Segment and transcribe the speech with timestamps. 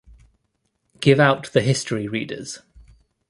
[0.99, 2.63] Give out the history readers.